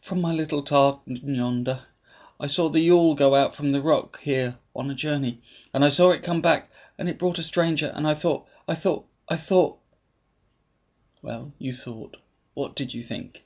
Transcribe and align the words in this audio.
"From 0.00 0.20
my 0.20 0.32
little 0.32 0.64
tartan 0.64 1.18
yonder, 1.36 1.84
I 2.40 2.48
saw 2.48 2.68
the 2.68 2.80
yawl 2.80 3.14
go 3.14 3.36
out 3.36 3.54
from 3.54 3.70
the 3.70 3.80
rock 3.80 4.18
here 4.22 4.58
on 4.74 4.90
a 4.90 4.92
journey, 4.96 5.40
and 5.72 5.84
I 5.84 5.88
saw 5.88 6.10
it 6.10 6.24
come 6.24 6.40
back, 6.40 6.68
and 6.98 7.08
it 7.08 7.16
brought 7.16 7.38
a 7.38 7.44
stranger; 7.44 7.92
and 7.94 8.04
I 8.04 8.14
thought 8.14 8.48
I 8.66 8.74
thought 8.74 9.06
I 9.28 9.36
thought" 9.36 9.78
"Well, 11.22 11.52
you 11.60 11.72
thought 11.72 12.16
what 12.54 12.74
did 12.74 12.92
you 12.92 13.04
think?" 13.04 13.44